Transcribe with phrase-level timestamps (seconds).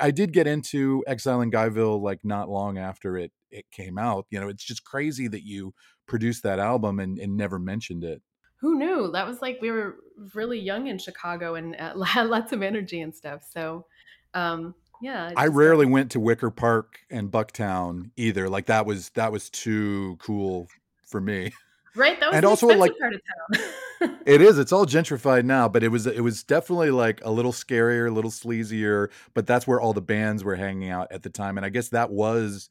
[0.00, 4.26] I did get into Exile in Guyville like not long after it it came out.
[4.30, 5.74] You know, it's just crazy that you
[6.06, 8.22] produced that album and, and never mentioned it.
[8.60, 9.10] Who knew?
[9.12, 9.96] That was like we were
[10.34, 13.42] really young in Chicago and uh, had lots of energy and stuff.
[13.50, 13.86] So,
[14.34, 15.32] um, yeah.
[15.36, 18.48] I rarely went to Wicker Park and Bucktown either.
[18.48, 20.68] Like that was that was too cool
[21.06, 21.52] for me.
[21.96, 22.18] Right.
[22.20, 24.18] That was and also like part of town.
[24.26, 24.58] it is.
[24.58, 28.12] It's all gentrified now, but it was it was definitely like a little scarier, a
[28.12, 29.10] little sleazier.
[29.34, 31.88] But that's where all the bands were hanging out at the time, and I guess
[31.88, 32.70] that was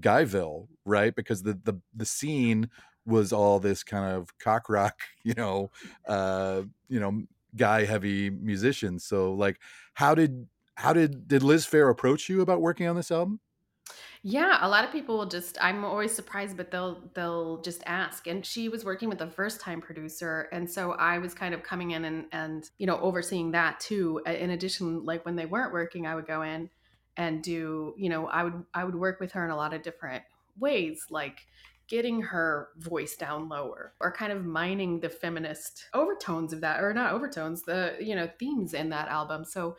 [0.00, 1.14] Guyville, right?
[1.14, 2.70] Because the the the scene
[3.06, 5.70] was all this kind of cock rock, you know,
[6.06, 7.22] uh, you know,
[7.56, 9.04] guy heavy musicians.
[9.04, 9.60] So like,
[9.92, 13.40] how did how did did Liz Phair approach you about working on this album?
[14.22, 18.26] Yeah, a lot of people will just I'm always surprised but they'll they'll just ask.
[18.26, 21.62] And she was working with a first time producer and so I was kind of
[21.62, 24.22] coming in and and you know overseeing that too.
[24.26, 26.70] In addition like when they weren't working I would go in
[27.16, 29.82] and do, you know, I would I would work with her in a lot of
[29.82, 30.24] different
[30.58, 31.40] ways like
[31.86, 36.94] getting her voice down lower or kind of mining the feminist overtones of that or
[36.94, 39.76] not overtones the you know themes in that album so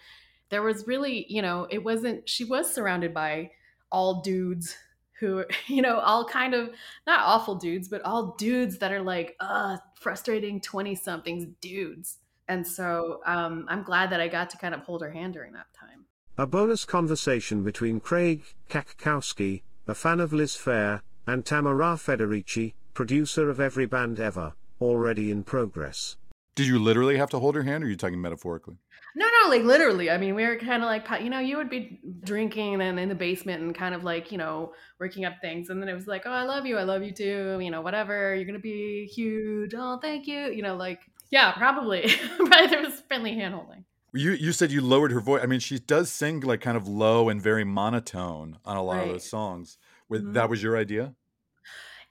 [0.49, 3.49] there was really you know it wasn't she was surrounded by
[3.95, 4.75] all dudes
[5.19, 6.69] who you know all kind of
[7.07, 12.17] not awful dudes but all dudes that are like uh frustrating 20 somethings dudes.
[12.47, 15.53] And so um, i'm glad that i got to kind of hold her hand during
[15.53, 16.05] that time.
[16.37, 23.49] A bonus conversation between craig cackowski a fan of liz phair and tamara federici producer
[23.49, 26.17] of every band ever already in progress.
[26.55, 28.77] Did you literally have to hold her hand or are you talking metaphorically
[29.15, 30.09] no, no, like literally.
[30.09, 33.07] I mean, we were kind of like, you know, you would be drinking and in
[33.07, 35.69] the basement and kind of like, you know, working up things.
[35.69, 36.77] And then it was like, oh, I love you.
[36.77, 37.57] I love you too.
[37.61, 38.35] You know, whatever.
[38.35, 39.73] You're going to be huge.
[39.73, 40.51] Oh, thank you.
[40.51, 40.99] You know, like,
[41.31, 42.13] yeah, probably.
[42.37, 43.85] probably there was friendly hand holding.
[44.13, 45.41] You you said you lowered her voice.
[45.43, 48.97] I mean, she does sing like kind of low and very monotone on a lot
[48.97, 49.07] right.
[49.07, 49.77] of those songs.
[50.07, 50.33] With mm-hmm.
[50.33, 51.15] that was your idea?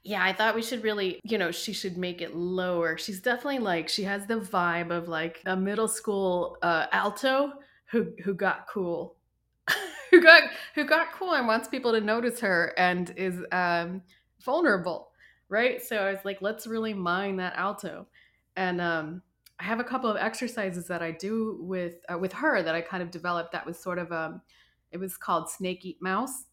[0.05, 2.99] Yeah, I thought we should really, you know, she should make it lower.
[2.99, 7.55] She's definitely like she has the vibe of like a middle school uh, alto
[7.87, 9.17] who who got cool,
[10.11, 10.43] who got
[10.75, 14.03] who got cool and wants people to notice her and is um,
[14.45, 15.09] vulnerable,
[15.49, 15.83] right?
[15.83, 18.07] So I was like, let's really mine that alto,
[18.57, 19.23] and um,
[19.59, 22.83] I have a couple of exercises that I do with uh, with her that I
[22.83, 23.53] kind of developed.
[23.53, 24.43] That was sort of um,
[24.93, 26.45] it was called snake eat mouse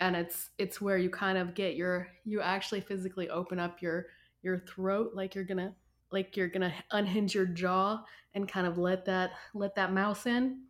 [0.00, 4.06] and it's it's where you kind of get your you actually physically open up your
[4.42, 5.74] your throat like you're gonna
[6.12, 8.02] like you're gonna unhinge your jaw
[8.34, 10.62] and kind of let that let that mouse in.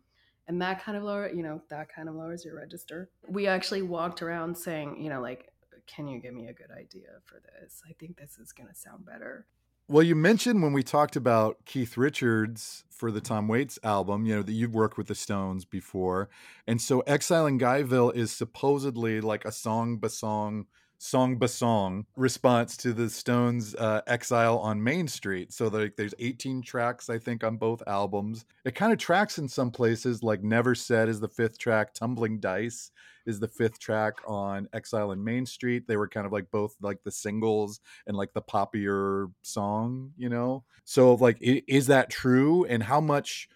[0.47, 3.09] And that kind of lower you know that kind of lowers your register.
[3.27, 5.51] We actually walked around saying you know like
[5.85, 7.81] can you give me a good idea for this?
[7.87, 9.45] I think this is gonna sound better
[9.89, 14.35] well, you mentioned when we talked about Keith Richards for the Tom Waits album, you
[14.35, 16.29] know, that you've worked with the Stones before.
[16.67, 20.67] And so Exile in Guyville is supposedly like a song by song,
[20.99, 25.51] song by song response to the Stones' uh, Exile on Main Street.
[25.51, 28.45] So like there's 18 tracks, I think, on both albums.
[28.65, 32.39] It kind of tracks in some places, like Never Said is the fifth track, Tumbling
[32.39, 32.91] Dice
[33.25, 35.87] is the fifth track on Exile on Main Street.
[35.87, 40.29] They were kind of like both like the singles and like the poppier song, you
[40.29, 40.63] know?
[40.83, 43.47] So like is that true and how much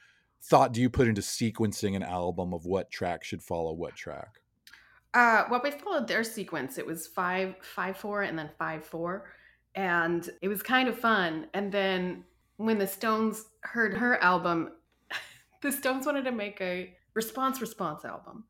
[0.44, 4.43] thought do you put into sequencing an album of what track should follow what track?
[5.14, 6.78] Uh, well, we followed their sequence.
[6.78, 9.32] It was five, five, four, and then five, four,
[9.76, 11.48] and it was kind of fun.
[11.54, 12.24] And then
[12.58, 14.72] when the Stones heard her album,
[15.62, 18.46] the Stones wanted to make a response response album,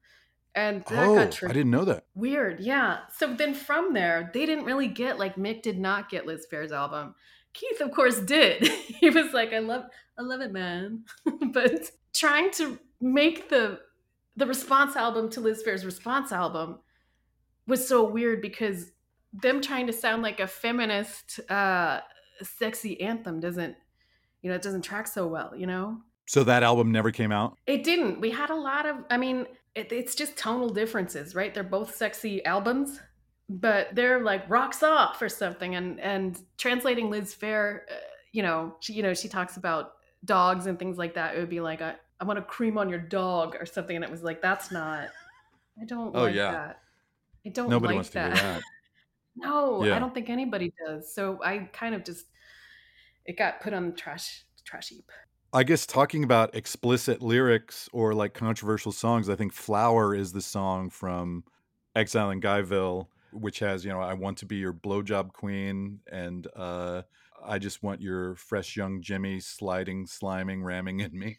[0.56, 1.52] and that oh, got tricky.
[1.52, 2.06] I didn't know that.
[2.16, 3.00] Weird, yeah.
[3.14, 6.72] So then from there, they didn't really get like Mick did not get Liz Phair's
[6.72, 7.16] album.
[7.54, 8.68] Keith, of course, did.
[8.88, 9.84] he was like, "I love,
[10.18, 11.04] I love it, man,"
[11.52, 13.80] but trying to make the
[14.36, 16.80] the response album to Liz Phair's response album
[17.68, 18.92] was so weird because
[19.34, 22.02] them trying to sound like a feminist, uh,
[22.42, 23.76] sexy anthem doesn't,
[24.42, 25.98] you know, it doesn't track so well, you know.
[26.26, 27.58] So that album never came out.
[27.68, 28.22] It didn't.
[28.22, 28.98] We had a lot of.
[29.10, 29.46] I mean,
[29.76, 31.54] it, it's just tonal differences, right?
[31.54, 33.00] They're both sexy albums,
[33.50, 35.76] but they're like rocks off or something.
[35.76, 37.96] And and translating Liz Phair uh,
[38.34, 39.94] you know, she you know she talks about
[40.26, 41.36] dogs and things like that.
[41.36, 44.06] It would be like I, I want to cream on your dog or something, and
[44.06, 45.10] it was like that's not.
[45.82, 46.52] I don't oh, like yeah.
[46.52, 46.80] that.
[47.46, 48.30] I don't Nobody like wants that.
[48.30, 48.62] To hear that.
[49.36, 49.98] no, yeah.
[49.98, 51.14] I don't think anybody does.
[51.14, 52.28] So I kind of just
[53.26, 55.12] it got put on the trash trash heap.
[55.52, 60.42] I guess talking about explicit lyrics or like controversial songs, I think Flower is the
[60.42, 61.44] song from
[61.94, 66.48] Exile in Guyville, which has, you know, I want to be your blowjob queen and
[66.56, 67.02] uh,
[67.46, 71.38] I just want your fresh young Jimmy sliding, sliming, ramming in me.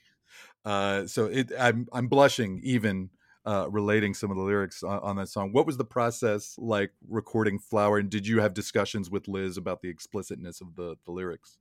[0.64, 3.10] Uh, so it, I'm I'm blushing even
[3.46, 5.52] uh, relating some of the lyrics on, on, that song.
[5.52, 7.98] What was the process like recording Flower?
[7.98, 11.58] And did you have discussions with Liz about the explicitness of the, the lyrics?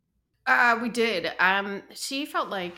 [0.47, 1.31] Uh, we did.
[1.39, 2.77] Um, she felt like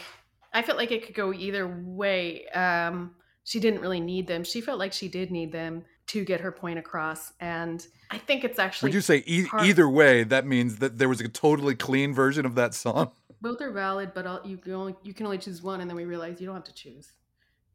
[0.54, 2.48] I felt like it could go either way.
[2.48, 4.44] Um, she didn't really need them.
[4.44, 7.34] She felt like she did need them to get her point across.
[7.40, 8.88] And I think it's actually.
[8.88, 10.24] Would you say e- either way?
[10.24, 13.12] That means that there was a totally clean version of that song.
[13.46, 15.96] Both are valid, but I'll, you can only you can only choose one, and then
[15.96, 17.12] we realize you don't have to choose.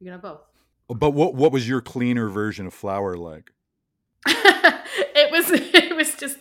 [0.00, 0.40] You can have both.
[0.88, 3.52] But what what was your cleaner version of Flower like?
[4.26, 6.38] it was it was just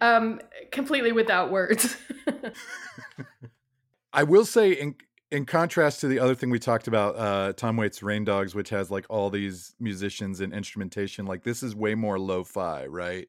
[0.00, 0.40] um,
[0.70, 1.94] completely without words.
[4.14, 4.94] I will say, in
[5.30, 8.70] in contrast to the other thing we talked about, uh, Tom Waits' Rain Dogs, which
[8.70, 13.28] has like all these musicians and instrumentation, like this is way more lo-fi, right?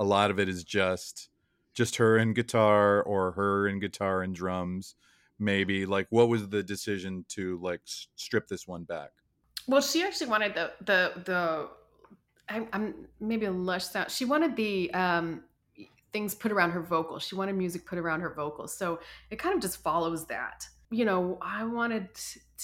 [0.00, 1.28] A lot of it is just
[1.78, 4.96] just her and guitar or her and guitar and drums
[5.38, 7.80] maybe like what was the decision to like
[8.16, 9.10] strip this one back?
[9.68, 11.68] Well she actually wanted the the the
[12.48, 15.44] I, am maybe a lush sound she wanted the um
[16.12, 18.98] things put around her vocals she wanted music put around her vocals so
[19.30, 20.66] it kind of just follows that.
[20.90, 22.08] You know i wanted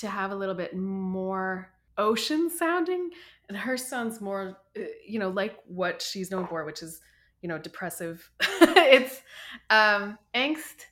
[0.00, 3.10] to have a little bit more ocean sounding
[3.48, 7.00] and her sounds more uh, you know like what she's known for which is
[7.44, 8.30] you know depressive.
[8.96, 9.22] It's
[9.70, 10.86] um angst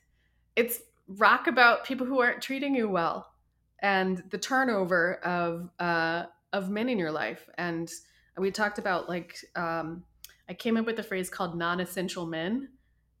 [0.55, 3.31] it's rock about people who aren't treating you well
[3.79, 7.49] and the turnover of uh of men in your life.
[7.57, 7.91] And
[8.37, 10.03] we talked about like um
[10.47, 12.69] i came up with a phrase called non-essential men.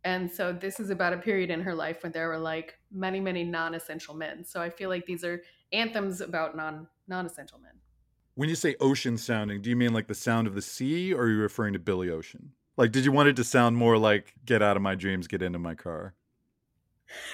[0.03, 3.19] And so this is about a period in her life when there were like many
[3.19, 4.45] many non-essential men.
[4.45, 5.41] So i feel like these are
[5.71, 7.73] anthems about non non-essential men.
[8.35, 11.23] When you say ocean sounding do you mean like the sound of the sea or
[11.23, 14.33] are you referring to billy ocean like, did you want it to sound more like
[14.45, 16.15] "Get out of my dreams, get into my car"?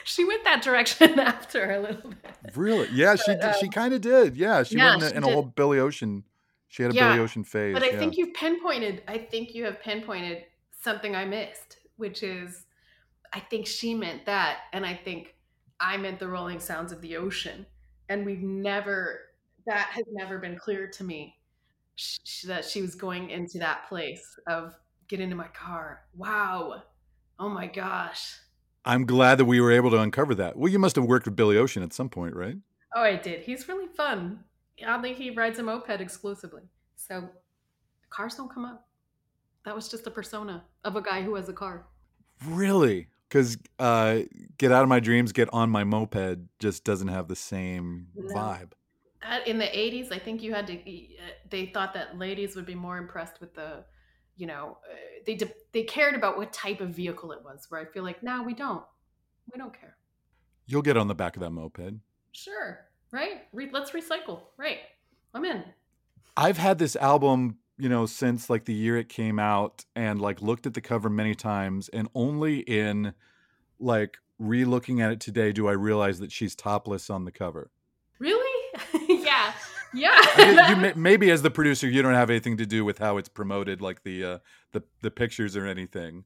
[0.04, 2.56] She went that direction after a little bit.
[2.56, 2.90] Really?
[2.92, 4.36] Yeah, but, she um, she kind of did.
[4.36, 6.24] Yeah, she yeah, went in, a, in a whole Billy Ocean.
[6.68, 7.74] She had a yeah, Billy Ocean phase.
[7.74, 8.00] But I yeah.
[8.00, 9.04] think you've pinpointed.
[9.08, 10.44] I think you have pinpointed
[10.82, 12.66] something I missed, which is,
[13.34, 15.36] I think she meant that, and I think
[15.80, 17.66] I meant the rolling sounds of the ocean,
[18.10, 19.22] and we've never.
[19.66, 21.36] That has never been clear to me.
[21.96, 24.74] She, that she was going into that place of
[25.10, 26.04] get into my car.
[26.16, 26.84] Wow.
[27.38, 28.38] Oh my gosh.
[28.86, 30.56] I'm glad that we were able to uncover that.
[30.56, 32.56] Well, you must have worked with Billy Ocean at some point, right?
[32.96, 33.42] Oh, I did.
[33.42, 34.44] He's really fun.
[34.86, 36.64] Oddly, he rides a moped exclusively.
[36.96, 37.28] So
[38.10, 38.88] cars don't come up.
[39.66, 41.86] That was just a persona of a guy who has a car.
[42.46, 43.08] Really?
[43.28, 44.20] Because uh,
[44.58, 48.34] Get Out of My Dreams, Get On My Moped just doesn't have the same no.
[48.34, 48.72] vibe.
[49.46, 50.80] in the 80s, I think you had to,
[51.50, 53.84] they thought that ladies would be more impressed with the
[54.40, 54.96] you know uh,
[55.26, 58.24] they de- they cared about what type of vehicle it was where i feel like
[58.24, 58.84] now we don't.
[59.52, 59.98] We don't care.
[60.68, 61.96] You'll get on the back of that moped.
[62.32, 62.86] Sure.
[63.12, 63.44] Right?
[63.54, 64.42] Re- let's recycle.
[64.58, 64.80] Right.
[65.34, 65.64] I'm in.
[66.38, 70.42] I've had this album you know since like the year it came out and like
[70.42, 73.14] looked at the cover many times and only in
[73.80, 77.72] like re-looking at it today do i realize that she's topless on the cover
[79.94, 83.18] yeah mean, you maybe as the producer, you don't have anything to do with how
[83.18, 84.38] it's promoted, like the uh,
[84.72, 86.24] the the pictures or anything.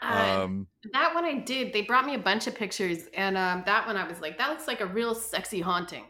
[0.00, 1.72] Uh, um, that one I did.
[1.72, 4.50] They brought me a bunch of pictures, and um, that one I was like, that
[4.50, 6.04] looks like a real sexy haunting.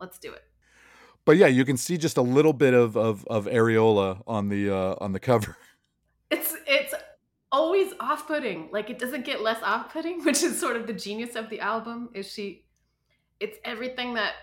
[0.00, 0.42] Let's do it.
[1.24, 4.70] But yeah, you can see just a little bit of of, of areola on the
[4.70, 5.56] uh, on the cover.
[6.30, 6.92] It's it's
[7.50, 8.68] always off-putting.
[8.70, 12.10] Like it doesn't get less off-putting, which is sort of the genius of the album.
[12.12, 12.66] Is she?
[13.40, 14.34] It's everything that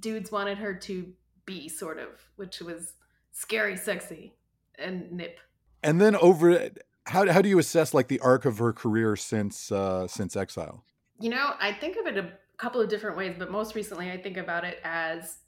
[0.00, 1.12] dudes wanted her to
[1.46, 2.94] B sort of, which was
[3.32, 4.34] scary, sexy,
[4.78, 5.38] and nip.
[5.82, 6.70] And then over,
[7.06, 10.84] how how do you assess like the arc of her career since uh, since Exile?
[11.20, 14.16] You know, I think of it a couple of different ways, but most recently, I
[14.16, 15.38] think about it as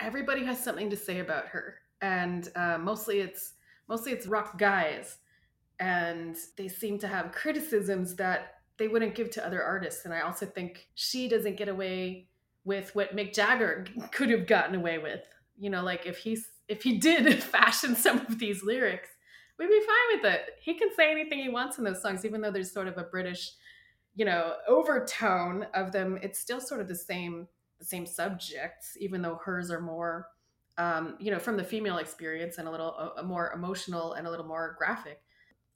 [0.00, 3.54] everybody has something to say about her, and uh, mostly it's
[3.88, 5.18] mostly it's rock guys,
[5.78, 10.04] and they seem to have criticisms that they wouldn't give to other artists.
[10.04, 12.28] And I also think she doesn't get away
[12.64, 15.20] with what Mick Jagger could have gotten away with.
[15.58, 19.10] You know, like if he's if he did fashion some of these lyrics,
[19.58, 20.40] we'd be fine with it.
[20.60, 23.04] He can say anything he wants in those songs, even though there's sort of a
[23.04, 23.52] British,
[24.14, 26.18] you know, overtone of them.
[26.22, 30.28] It's still sort of the same the same subjects, even though hers are more,
[30.78, 34.26] um, you know, from the female experience and a little a, a more emotional and
[34.26, 35.20] a little more graphic.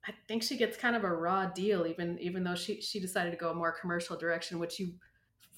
[0.07, 3.31] I think she gets kind of a raw deal, even even though she she decided
[3.31, 4.95] to go a more commercial direction, which you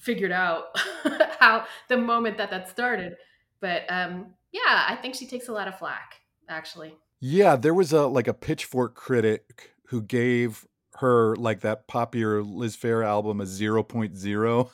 [0.01, 0.65] figured out
[1.39, 3.15] how the moment that that started.
[3.59, 6.95] But um, yeah, I think she takes a lot of flack, actually.
[7.19, 10.65] Yeah, there was a like a pitchfork critic who gave
[10.95, 14.69] her like that popular Liz Phair album a 0.0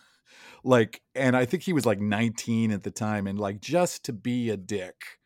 [0.63, 4.13] like and I think he was like 19 at the time and like just to
[4.13, 5.19] be a dick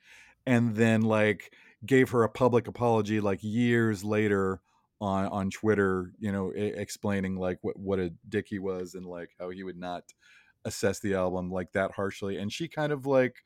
[0.46, 1.54] and then like
[1.86, 4.62] gave her a public apology like years later
[5.02, 9.06] on on Twitter, you know, I- explaining like what what a dick he was and
[9.06, 10.06] like how he would not
[10.66, 12.38] assess the album like that harshly.
[12.38, 13.44] And she kind of like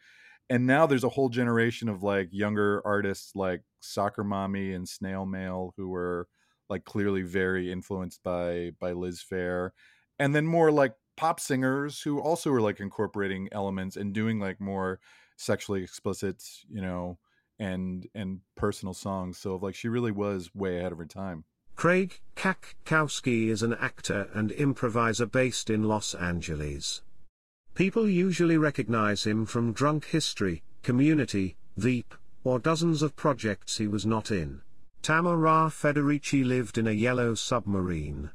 [0.49, 5.25] and now there's a whole generation of like younger artists like Soccer Mommy and Snail
[5.25, 6.27] Mail who were
[6.69, 9.71] like clearly very influenced by by Liz Phair,
[10.19, 14.59] And then more like pop singers who also were like incorporating elements and doing like
[14.59, 14.99] more
[15.37, 17.19] sexually explicit, you know,
[17.59, 19.37] and and personal songs.
[19.37, 21.45] So like she really was way ahead of her time.
[21.75, 27.01] Craig Cackowski is an actor and improviser based in Los Angeles.
[27.73, 34.05] People usually recognize him from Drunk History, Community, Veep, or dozens of projects he was
[34.05, 34.61] not in.
[35.01, 38.31] Tamara Federici lived in a yellow submarine.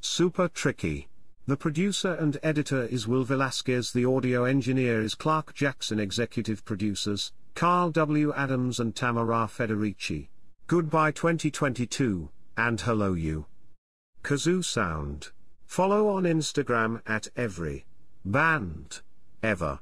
[0.00, 1.08] Super tricky.
[1.46, 3.92] The producer and editor is Will Velasquez.
[3.92, 5.98] The audio engineer is Clark Jackson.
[5.98, 8.32] Executive producers, Carl W.
[8.34, 10.28] Adams and Tamara Federici.
[10.68, 13.46] Goodbye 2022, and hello you.
[14.22, 15.32] Kazoo Sound.
[15.66, 17.84] Follow on Instagram at every
[18.24, 19.00] band
[19.42, 19.80] ever.